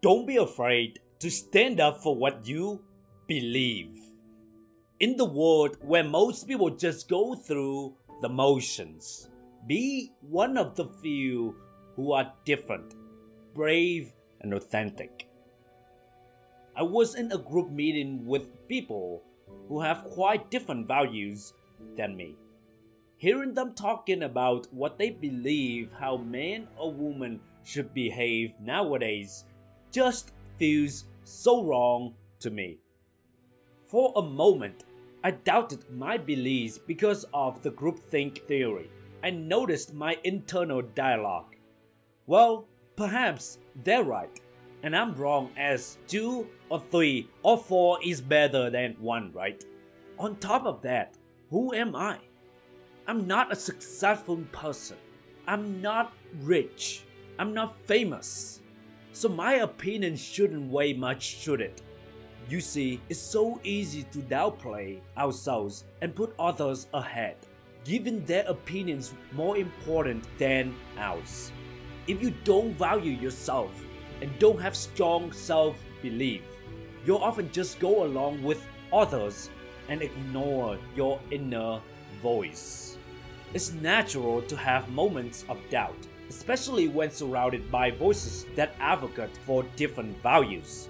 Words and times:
Don't 0.00 0.28
be 0.28 0.36
afraid 0.36 1.00
to 1.18 1.28
stand 1.28 1.80
up 1.80 2.00
for 2.00 2.14
what 2.14 2.46
you 2.46 2.84
believe. 3.26 3.98
In 5.00 5.16
the 5.16 5.24
world 5.24 5.76
where 5.80 6.04
most 6.04 6.46
people 6.46 6.70
just 6.70 7.08
go 7.08 7.34
through 7.34 7.96
the 8.22 8.28
motions, 8.28 9.28
be 9.66 10.12
one 10.20 10.56
of 10.56 10.76
the 10.76 10.86
few 11.02 11.56
who 11.96 12.12
are 12.12 12.32
different, 12.44 12.94
brave, 13.56 14.12
and 14.40 14.54
authentic. 14.54 15.26
I 16.76 16.84
was 16.84 17.16
in 17.16 17.32
a 17.32 17.38
group 17.38 17.68
meeting 17.68 18.24
with 18.24 18.68
people 18.68 19.24
who 19.66 19.80
have 19.80 20.04
quite 20.04 20.48
different 20.48 20.86
values 20.86 21.54
than 21.96 22.16
me. 22.16 22.36
Hearing 23.16 23.52
them 23.52 23.74
talking 23.74 24.22
about 24.22 24.72
what 24.72 24.96
they 24.96 25.10
believe 25.10 25.90
how 25.98 26.18
man 26.18 26.68
or 26.76 26.92
woman 26.92 27.40
should 27.64 27.92
behave 27.92 28.52
nowadays 28.60 29.44
just 29.92 30.32
feels 30.56 31.04
so 31.24 31.64
wrong 31.64 32.14
to 32.40 32.50
me. 32.50 32.78
For 33.86 34.12
a 34.16 34.22
moment, 34.22 34.84
I 35.24 35.32
doubted 35.32 35.90
my 35.90 36.16
beliefs 36.16 36.78
because 36.78 37.24
of 37.34 37.62
the 37.62 37.70
groupthink 37.70 38.46
theory. 38.46 38.90
I 39.22 39.30
noticed 39.30 39.94
my 39.94 40.16
internal 40.24 40.82
dialogue. 40.82 41.56
Well, 42.26 42.66
perhaps 42.96 43.58
they're 43.82 44.04
right, 44.04 44.40
and 44.82 44.94
I'm 44.94 45.14
wrong 45.14 45.50
as 45.56 45.98
two 46.06 46.46
or 46.68 46.80
three 46.90 47.28
or 47.42 47.58
four 47.58 47.98
is 48.04 48.20
better 48.20 48.70
than 48.70 48.94
one, 49.00 49.32
right? 49.32 49.64
On 50.18 50.36
top 50.36 50.66
of 50.66 50.82
that, 50.82 51.16
who 51.50 51.74
am 51.74 51.96
I? 51.96 52.18
I'm 53.06 53.26
not 53.26 53.52
a 53.52 53.56
successful 53.56 54.36
person. 54.52 54.98
I'm 55.46 55.80
not 55.80 56.12
rich. 56.42 57.04
I'm 57.38 57.54
not 57.54 57.80
famous. 57.86 58.60
So 59.18 59.28
my 59.28 59.54
opinion 59.54 60.14
shouldn't 60.14 60.70
weigh 60.70 60.92
much, 60.92 61.24
should 61.24 61.60
it? 61.60 61.82
You 62.48 62.60
see, 62.60 63.00
it's 63.08 63.18
so 63.18 63.60
easy 63.64 64.04
to 64.12 64.18
downplay 64.18 65.00
ourselves 65.16 65.82
and 66.02 66.14
put 66.14 66.36
others 66.38 66.86
ahead, 66.94 67.34
giving 67.84 68.24
their 68.26 68.46
opinions 68.46 69.12
more 69.32 69.56
important 69.56 70.24
than 70.38 70.72
ours. 70.96 71.50
If 72.06 72.22
you 72.22 72.32
don't 72.44 72.78
value 72.78 73.10
yourself 73.10 73.72
and 74.22 74.30
don't 74.38 74.60
have 74.60 74.76
strong 74.76 75.32
self 75.32 75.76
belief, 76.00 76.42
you'll 77.04 77.18
often 77.18 77.50
just 77.50 77.80
go 77.80 78.04
along 78.04 78.44
with 78.44 78.64
others 78.92 79.50
and 79.88 80.00
ignore 80.00 80.78
your 80.94 81.18
inner 81.32 81.80
voice. 82.22 82.96
It's 83.52 83.72
natural 83.72 84.42
to 84.42 84.56
have 84.56 84.88
moments 84.90 85.44
of 85.48 85.58
doubt, 85.70 86.06
especially 86.28 86.88
when 86.88 87.10
surrounded 87.10 87.70
by 87.70 87.90
voices 87.90 88.46
that 88.54 88.74
advocate 88.80 89.36
for 89.46 89.62
different 89.76 90.20
values. 90.22 90.88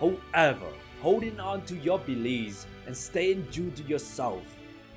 However, 0.00 0.66
holding 1.00 1.38
on 1.40 1.62
to 1.66 1.76
your 1.76 1.98
beliefs 1.98 2.66
and 2.86 2.96
staying 2.96 3.46
true 3.50 3.70
to 3.70 3.82
yourself, 3.84 4.42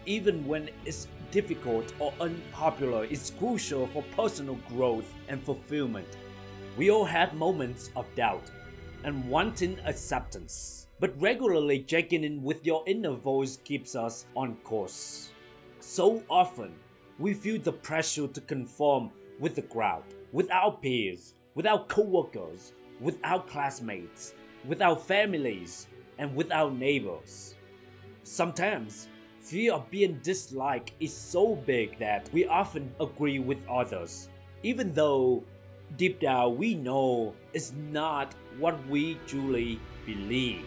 even 0.05 0.45
when 0.47 0.69
it's 0.85 1.07
difficult 1.31 1.93
or 1.99 2.13
unpopular, 2.19 3.05
is 3.05 3.33
crucial 3.37 3.87
for 3.87 4.03
personal 4.15 4.55
growth 4.69 5.13
and 5.27 5.41
fulfillment. 5.43 6.07
We 6.77 6.91
all 6.91 7.05
have 7.05 7.33
moments 7.33 7.89
of 7.95 8.05
doubt 8.15 8.51
and 9.03 9.29
wanting 9.29 9.79
acceptance, 9.85 10.87
but 10.99 11.19
regularly 11.21 11.79
checking 11.79 12.23
in 12.23 12.41
with 12.41 12.65
your 12.65 12.83
inner 12.87 13.13
voice 13.13 13.57
keeps 13.63 13.95
us 13.95 14.25
on 14.35 14.55
course. 14.63 15.31
So 15.79 16.23
often, 16.29 16.73
we 17.19 17.33
feel 17.33 17.59
the 17.61 17.71
pressure 17.71 18.27
to 18.27 18.41
conform 18.41 19.11
with 19.39 19.55
the 19.55 19.61
crowd, 19.61 20.03
with 20.31 20.49
our 20.51 20.71
peers, 20.71 21.33
with 21.55 21.65
our 21.65 21.83
co-workers, 21.85 22.73
with 22.99 23.17
our 23.23 23.41
classmates, 23.43 24.33
with 24.65 24.81
our 24.81 24.95
families, 24.95 25.87
and 26.17 26.35
with 26.35 26.51
our 26.51 26.71
neighbors. 26.71 27.55
Sometimes, 28.23 29.07
fear 29.39 29.73
of 29.73 29.89
being 29.91 30.19
disliked 30.23 30.91
is 30.99 31.13
so 31.13 31.55
big 31.55 31.99
that 31.99 32.29
we 32.33 32.45
often 32.47 32.93
agree 32.99 33.39
with 33.39 33.67
others, 33.67 34.29
even 34.63 34.93
though 34.93 35.43
deep 35.97 36.19
down 36.19 36.57
we 36.57 36.73
know 36.73 37.33
it's 37.53 37.73
not 37.91 38.33
what 38.57 38.75
we 38.87 39.19
truly 39.27 39.79
believe. 40.05 40.65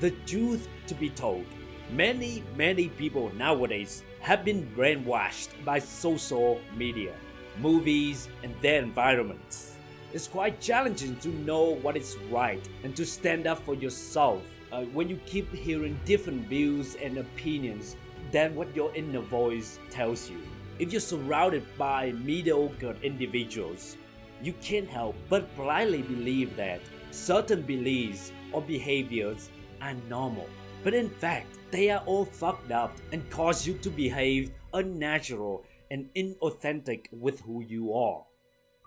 The 0.00 0.10
truth 0.26 0.68
to 0.88 0.94
be 0.94 1.08
told, 1.08 1.46
many, 1.90 2.42
many 2.56 2.88
people 2.88 3.32
nowadays 3.34 4.02
have 4.20 4.44
been 4.44 4.70
brainwashed 4.76 5.64
by 5.64 5.78
social 5.78 6.60
media, 6.76 7.14
movies, 7.60 8.28
and 8.42 8.54
their 8.60 8.82
environments. 8.82 9.76
It's 10.12 10.28
quite 10.28 10.60
challenging 10.60 11.16
to 11.16 11.28
know 11.28 11.74
what 11.76 11.96
is 11.96 12.16
right 12.30 12.66
and 12.84 12.96
to 12.96 13.04
stand 13.04 13.46
up 13.46 13.58
for 13.64 13.74
yourself 13.74 14.42
uh, 14.72 14.82
when 14.84 15.08
you 15.08 15.18
keep 15.26 15.52
hearing 15.52 15.98
different 16.04 16.46
views 16.48 16.96
and 16.96 17.18
opinions 17.18 17.96
than 18.32 18.54
what 18.54 18.74
your 18.74 18.94
inner 18.94 19.20
voice 19.20 19.78
tells 19.90 20.30
you. 20.30 20.38
If 20.78 20.92
you're 20.92 21.00
surrounded 21.00 21.64
by 21.78 22.12
mediocre 22.12 22.96
individuals, 23.02 23.96
you 24.42 24.52
can't 24.54 24.88
help 24.88 25.16
but 25.28 25.54
blindly 25.56 26.02
believe 26.02 26.56
that 26.56 26.80
certain 27.10 27.62
beliefs 27.62 28.32
or 28.52 28.60
behaviors 28.62 29.50
are 29.80 29.94
normal. 30.08 30.48
But 30.84 30.94
in 30.94 31.08
fact, 31.08 31.58
they 31.70 31.90
are 31.90 32.02
all 32.06 32.24
fucked 32.24 32.70
up 32.70 32.96
and 33.12 33.28
cause 33.30 33.66
you 33.66 33.74
to 33.78 33.90
behave 33.90 34.52
unnatural 34.72 35.64
and 35.90 36.08
inauthentic 36.14 37.06
with 37.12 37.40
who 37.40 37.62
you 37.62 37.94
are. 37.94 38.24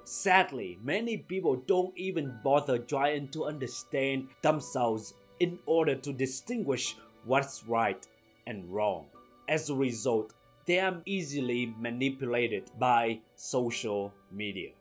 Sadly, 0.03 0.77
many 0.81 1.17
people 1.17 1.57
don't 1.67 1.95
even 1.97 2.39
bother 2.43 2.79
trying 2.79 3.27
to 3.29 3.45
understand 3.45 4.27
themselves 4.41 5.13
in 5.39 5.59
order 5.65 5.95
to 5.95 6.13
distinguish 6.13 6.95
what's 7.25 7.63
right 7.65 8.07
and 8.47 8.71
wrong. 8.73 9.05
As 9.47 9.69
a 9.69 9.75
result, 9.75 10.33
they 10.65 10.79
are 10.79 11.01
easily 11.05 11.73
manipulated 11.79 12.71
by 12.79 13.19
social 13.35 14.13
media. 14.31 14.71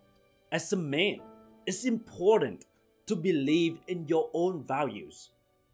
As 0.53 0.73
a 0.73 0.77
man, 0.77 1.21
it's 1.67 1.85
important 1.85 2.65
to 3.07 3.17
believe 3.17 3.79
in 3.89 4.07
your 4.07 4.31
own 4.35 4.65
values. 4.65 5.31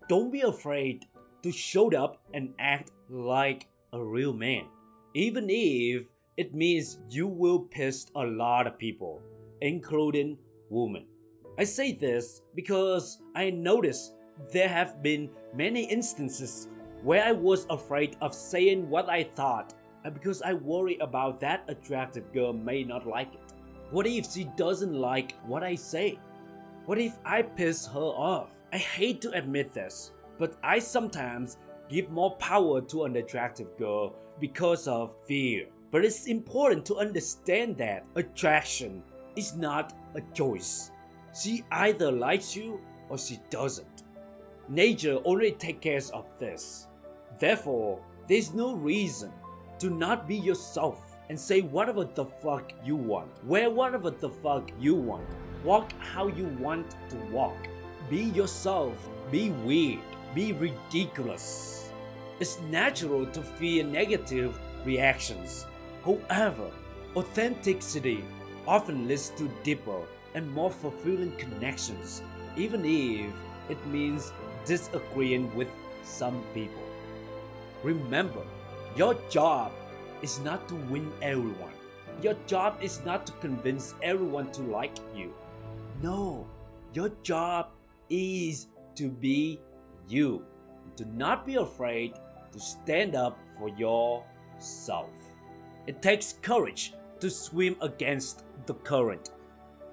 Don't 0.09 0.31
be 0.31 0.43
afraid 0.43 1.07
to 1.43 1.53
show 1.53 1.93
up 1.93 2.23
and 2.33 2.55
act 2.59 2.91
like 3.09 3.67
a 3.93 4.03
real 4.03 4.33
man, 4.33 4.67
even 5.15 5.47
if 5.49 6.07
it 6.37 6.55
means 6.55 6.99
you 7.09 7.27
will 7.27 7.61
piss 7.61 8.07
a 8.17 8.25
lot 8.25 8.67
of 8.67 8.79
people, 8.79 9.23
including 9.61 10.37
women. 10.69 11.07
I 11.59 11.65
say 11.65 11.93
this 11.93 12.43
because 12.55 13.21
I 13.37 13.51
noticed 13.51 14.15
there 14.53 14.69
have 14.69 15.03
been 15.03 15.31
many 15.55 15.85
instances 15.85 16.69
where 17.05 17.25
I 17.25 17.33
was 17.33 17.67
afraid 17.71 18.17
of 18.21 18.35
saying 18.35 18.89
what 18.91 19.09
I 19.09 19.23
thought 19.23 19.75
because 20.13 20.43
I 20.43 20.55
worry 20.55 20.99
about 20.99 21.41
that 21.41 21.65
attractive 21.69 22.33
girl 22.33 22.53
may 22.53 22.83
not 22.83 23.07
like 23.07 23.33
it. 23.33 23.53
What 23.91 24.07
if 24.07 24.33
she 24.33 24.45
doesn't 24.57 24.93
like 24.93 25.37
what 25.47 25.63
I 25.63 25.77
say? 25.77 26.19
What 26.87 26.99
if 26.99 27.17
I 27.25 27.43
piss 27.43 27.87
her 27.87 28.01
off? 28.01 28.51
I 28.73 28.79
hate 28.79 29.21
to 29.23 29.31
admit 29.31 29.73
this, 29.73 30.11
but 30.39 30.57
I 30.63 30.81
sometimes 30.81 31.59
give 31.89 32.11
more 32.11 32.37
power 32.37 32.81
to 32.81 33.05
an 33.05 33.17
attractive 33.17 33.79
girl 33.79 34.17
because 34.41 34.89
of 34.89 35.15
fear. 35.27 35.69
But 35.95 36.05
it's 36.05 36.27
important 36.27 36.85
to 36.87 36.97
understand 36.97 37.77
that 37.79 38.05
attraction 38.17 39.05
is 39.37 39.55
not 39.55 39.93
a 40.17 40.21
choice. 40.35 40.91
She 41.41 41.63
either 41.71 42.11
likes 42.11 42.57
you 42.57 42.81
or 43.09 43.17
she 43.17 43.39
doesn't. 43.49 44.03
Nature 44.69 45.21
only 45.25 45.53
takes 45.53 45.85
care 45.85 46.01
of 46.13 46.27
this. 46.41 46.89
Therefore, 47.39 48.01
there's 48.27 48.53
no 48.53 48.75
reason 48.75 49.31
to 49.79 49.89
not 49.89 50.27
be 50.27 50.35
yourself 50.35 50.99
and 51.29 51.39
say 51.39 51.61
whatever 51.61 52.03
the 52.03 52.25
fuck 52.25 52.73
you 52.85 52.97
want. 52.97 53.31
Wear 53.45 53.71
whatever 53.71 54.11
the 54.11 54.31
fuck 54.31 54.73
you 54.81 54.97
want. 54.97 55.29
Walk 55.63 55.93
how 56.01 56.27
you 56.27 56.47
want 56.59 56.91
to 57.11 57.17
walk. 57.31 57.69
Be 58.11 58.25
yourself. 58.41 59.09
Be 59.31 59.51
weird 59.51 60.03
be 60.35 60.53
ridiculous. 60.53 61.93
It's 62.41 62.59
natural 62.63 63.25
to 63.27 63.41
fear 63.41 63.85
negative 63.85 64.59
reactions. 64.85 65.65
However, 66.05 66.71
authenticity 67.17 68.23
often 68.67 69.09
leads 69.09 69.31
to 69.31 69.49
deeper 69.63 70.03
and 70.35 70.51
more 70.53 70.71
fulfilling 70.71 71.33
connections, 71.37 72.23
even 72.57 72.85
if 72.85 73.33
it 73.71 73.87
means 73.87 74.33
disagreeing 74.67 75.55
with 75.55 75.69
some 76.03 76.43
people. 76.53 76.83
Remember, 77.83 78.43
your 78.97 79.15
job 79.31 79.73
is 80.23 80.41
not 80.41 80.69
to 80.69 80.75
win 80.75 81.11
everyone. 81.23 81.73
Your 82.23 82.35
job 82.47 82.79
is 82.83 83.01
not 83.05 83.27
to 83.27 83.33
convince 83.41 83.95
everyone 84.03 84.53
to 84.53 84.63
like 84.63 84.97
you. 85.15 85.33
No, 86.03 86.47
your 86.93 87.11
job 87.23 87.69
is 88.11 88.69
to 88.97 89.09
be 89.09 89.61
you. 90.09 90.45
Do 90.97 91.05
not 91.07 91.47
be 91.47 91.57
afraid 91.57 92.15
to 92.53 92.61
stand 92.61 93.15
up 93.15 93.39
for 93.59 93.69
yourself. 93.69 95.11
It 95.87 96.01
takes 96.03 96.35
courage 96.43 96.95
to 97.21 97.31
swim 97.31 97.77
against 97.81 98.45
the 98.67 98.75
current. 98.75 99.31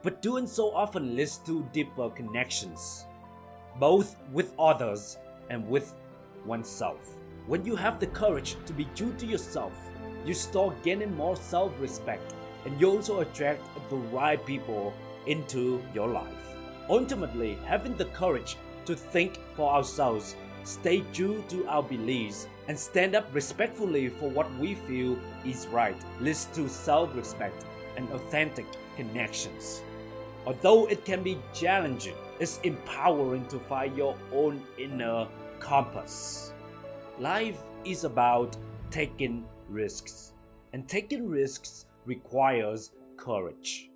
but 0.04 0.22
doing 0.22 0.48
so 0.48 0.72
often 0.74 1.16
leads 1.16 1.38
to 1.38 1.64
deeper 1.74 2.10
connections, 2.10 3.06
both 3.80 4.16
with 4.32 4.54
others 4.60 5.18
and 5.50 5.68
with 5.68 5.94
oneself. 6.46 7.18
When 7.48 7.66
you 7.66 7.76
have 7.76 8.00
the 8.00 8.08
courage 8.08 8.56
to 8.66 8.74
be 8.74 8.86
true 8.96 9.14
to 9.14 9.26
yourself, 9.26 9.74
you 10.26 10.34
start 10.34 10.82
gaining 10.84 11.16
more 11.16 11.36
self 11.36 11.72
respect 11.80 12.34
and 12.66 12.80
you 12.80 12.90
also 12.90 13.20
attract 13.22 13.62
the 13.90 13.98
right 13.98 14.44
people 14.46 14.94
into 15.28 15.84
your 15.94 16.08
life. 16.08 16.58
Ultimately, 16.90 17.58
having 17.66 17.96
the 17.96 18.06
courage 18.06 18.58
to 18.86 18.96
think 18.96 19.40
for 19.56 19.72
ourselves, 19.72 20.36
stay 20.64 21.02
true 21.14 21.44
to 21.50 21.68
our 21.68 21.84
beliefs, 21.84 22.48
and 22.68 22.78
stand 22.78 23.16
up 23.16 23.28
respectfully 23.34 24.10
for 24.10 24.30
what 24.30 24.54
we 24.58 24.76
feel 24.76 25.18
is 25.46 25.68
right 25.68 25.96
leads 26.20 26.46
to 26.54 26.70
self 26.70 27.16
respect 27.16 27.66
and 27.98 28.10
authentic 28.12 28.66
connections. 28.96 29.82
Although 30.46 30.88
it 30.88 31.06
can 31.06 31.22
be 31.22 31.38
challenging, 31.54 32.16
it's 32.40 32.60
empowering 32.64 33.46
to 33.48 33.60
find 33.60 33.96
your 33.96 34.16
own 34.34 34.62
inner 34.78 35.28
compass. 35.60 36.54
Life 37.20 37.62
is 37.86 38.04
about 38.04 38.58
taking 38.90 39.46
risks, 39.70 40.34
and 40.74 40.88
taking 40.88 41.28
risks 41.28 41.86
requires 42.06 42.92
courage. 43.18 43.90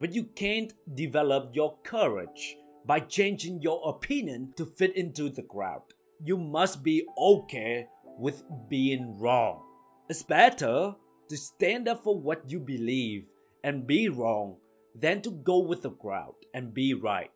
But 0.00 0.14
you 0.14 0.24
can't 0.24 0.72
develop 0.94 1.50
your 1.54 1.76
courage 1.82 2.56
by 2.86 3.00
changing 3.00 3.62
your 3.62 3.80
opinion 3.88 4.52
to 4.56 4.66
fit 4.66 4.96
into 4.96 5.28
the 5.30 5.42
crowd. 5.42 5.93
You 6.22 6.36
must 6.36 6.82
be 6.82 7.06
okay 7.18 7.88
with 8.18 8.42
being 8.68 9.18
wrong. 9.18 9.62
It's 10.08 10.22
better 10.22 10.94
to 11.28 11.36
stand 11.36 11.88
up 11.88 12.04
for 12.04 12.18
what 12.18 12.50
you 12.50 12.60
believe 12.60 13.26
and 13.62 13.86
be 13.86 14.08
wrong 14.08 14.56
than 14.94 15.22
to 15.22 15.30
go 15.30 15.58
with 15.58 15.82
the 15.82 15.90
crowd 15.90 16.34
and 16.52 16.74
be 16.74 16.94
right. 16.94 17.32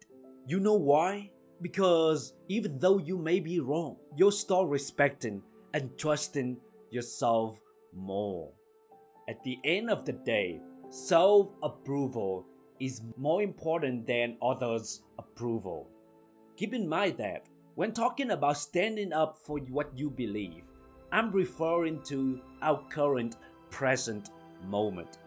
You 0.46 0.60
know 0.60 0.74
why? 0.74 1.30
Because 1.60 2.34
even 2.48 2.78
though 2.78 2.98
you 2.98 3.18
may 3.18 3.40
be 3.40 3.60
wrong, 3.60 3.96
you'll 4.16 4.30
start 4.30 4.68
respecting 4.68 5.42
and 5.74 5.96
trusting 5.98 6.58
yourself 6.90 7.60
more. 7.94 8.52
At 9.28 9.42
the 9.42 9.58
end 9.64 9.90
of 9.90 10.04
the 10.04 10.12
day, 10.12 10.60
self 10.90 11.52
approval 11.62 12.46
is 12.80 13.02
more 13.16 13.42
important 13.42 14.06
than 14.06 14.36
others' 14.40 15.02
approval. 15.18 15.90
Keep 16.56 16.74
in 16.74 16.88
mind 16.88 17.18
that 17.18 17.46
when 17.78 17.92
talking 17.92 18.32
about 18.32 18.56
standing 18.56 19.12
up 19.12 19.38
for 19.38 19.60
what 19.70 19.96
you 19.96 20.10
believe, 20.10 20.64
I'm 21.12 21.30
referring 21.30 22.02
to 22.06 22.40
our 22.60 22.82
current 22.90 23.36
present 23.70 24.30
moment. 24.66 25.18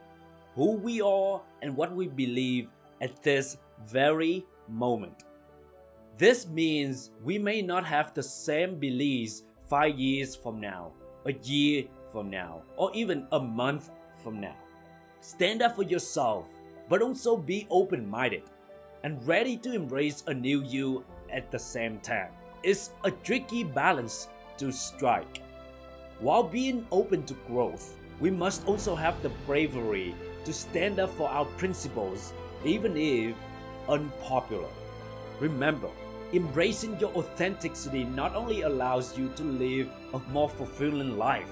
Who 0.56 0.74
we 0.74 1.00
are 1.00 1.40
and 1.62 1.78
what 1.78 1.96
we 1.96 2.10
believe 2.10 2.68
at 3.00 3.24
this 3.24 3.56
very 3.88 4.46
moment. 4.68 5.24
This 6.18 6.46
means 6.46 7.12
we 7.24 7.40
may 7.40 7.62
not 7.62 7.86
have 7.86 8.14
the 8.14 8.22
same 8.22 8.76
beliefs 8.76 9.44
five 9.70 9.98
years 9.98 10.36
from 10.36 10.60
now, 10.60 10.92
a 11.26 11.32
year 11.32 11.86
from 12.12 12.30
now, 12.30 12.64
or 12.76 12.92
even 12.94 13.28
a 13.32 13.40
month 13.40 13.92
from 14.22 14.42
now. 14.42 14.58
Stand 15.22 15.62
up 15.62 15.78
for 15.78 15.84
yourself, 15.84 16.48
but 16.90 17.02
also 17.02 17.38
be 17.38 17.66
open 17.70 18.10
minded 18.10 18.44
and 19.06 19.26
ready 19.26 19.56
to 19.56 19.72
embrace 19.72 20.26
a 20.28 20.34
new 20.34 20.62
you 20.64 21.06
at 21.32 21.50
the 21.50 21.58
same 21.58 21.98
time. 22.02 22.32
It's 22.64 22.92
a 23.04 23.10
tricky 23.10 23.64
balance 23.64 24.28
to 24.58 24.72
strike. 24.72 25.42
While 26.20 26.44
being 26.44 26.86
open 26.92 27.24
to 27.24 27.34
growth, 27.48 27.96
we 28.20 28.30
must 28.30 28.68
also 28.68 28.94
have 28.94 29.20
the 29.24 29.32
bravery 29.48 30.14
to 30.46 30.54
stand 30.54 31.00
up 31.00 31.10
for 31.18 31.28
our 31.28 31.46
principles, 31.58 32.34
even 32.64 32.96
if 32.96 33.36
unpopular. 33.90 34.70
Remember, 35.40 35.90
embracing 36.34 37.00
your 37.00 37.10
authenticity 37.16 38.04
not 38.04 38.36
only 38.36 38.62
allows 38.62 39.18
you 39.18 39.30
to 39.38 39.44
live 39.44 39.90
a 40.14 40.20
more 40.32 40.48
fulfilling 40.48 41.18
life, 41.18 41.50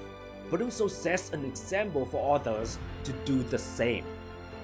but 0.52 0.62
also 0.62 0.88
sets 0.88 1.32
an 1.32 1.44
example 1.44 2.06
for 2.06 2.36
others 2.36 2.78
to 3.04 3.14
do 3.26 3.42
the 3.42 3.58
same. 3.58 4.06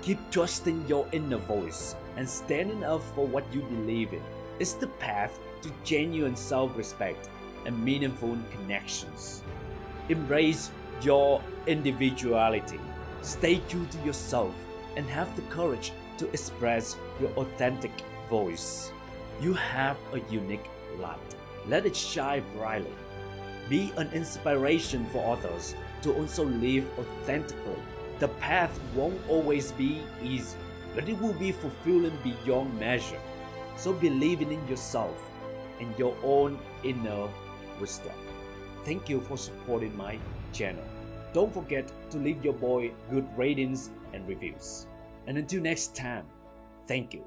Keep 0.04 0.20
trusting 0.30 0.86
your 0.88 1.08
inner 1.12 1.38
voice 1.38 1.96
and 2.18 2.30
standing 2.30 2.84
up 2.84 3.02
for 3.16 3.26
what 3.26 3.52
you 3.52 3.62
believe 3.62 4.14
in. 4.14 4.22
It's 4.58 4.74
the 4.74 4.88
path 4.88 5.38
to 5.64 5.72
genuine 5.84 6.36
self 6.36 6.78
respect 6.78 7.30
and 7.66 7.84
meaningful 7.84 8.38
connections. 8.52 9.44
Embrace 10.08 10.72
your 11.02 11.42
individuality, 11.68 12.80
stay 13.22 13.62
true 13.68 13.86
to 13.86 13.98
yourself, 14.06 14.54
and 14.96 15.06
have 15.08 15.36
the 15.36 15.42
courage 15.54 15.92
to 16.20 16.30
express 16.30 16.96
your 17.20 17.32
authentic 17.32 17.92
voice. 18.30 18.92
You 19.42 19.54
have 19.54 19.98
a 20.14 20.20
unique 20.32 20.70
light. 21.00 21.36
Let 21.68 21.86
it 21.86 21.96
shine 21.96 22.44
brightly. 22.56 22.96
Be 23.68 23.92
an 23.98 24.10
inspiration 24.14 25.06
for 25.08 25.34
others 25.36 25.76
to 26.04 26.14
also 26.14 26.46
live 26.46 26.88
authentically. 26.98 27.82
The 28.20 28.30
path 28.30 28.80
won't 28.96 29.20
always 29.28 29.74
be 29.74 30.02
easy, 30.24 30.58
but 30.94 31.10
it 31.10 31.20
will 31.20 31.34
be 31.34 31.52
fulfilling 31.52 32.18
beyond 32.24 32.80
measure. 32.80 33.20
So 33.78 33.94
believing 33.94 34.52
in 34.52 34.68
yourself 34.68 35.18
and 35.80 35.98
your 36.00 36.16
own 36.24 36.60
inner 36.84 37.28
wisdom. 37.80 38.14
Thank 38.84 39.10
you 39.10 39.20
for 39.22 39.38
supporting 39.38 39.96
my 39.98 40.20
channel. 40.54 40.84
Don't 41.34 41.54
forget 41.54 41.92
to 42.12 42.18
leave 42.18 42.44
your 42.44 42.54
boy 42.54 42.92
good 43.12 43.28
ratings 43.38 43.90
and 44.14 44.28
reviews. 44.28 44.88
And 45.28 45.38
until 45.38 45.62
next 45.62 45.96
time, 45.96 46.26
thank 46.88 47.14
you. 47.14 47.26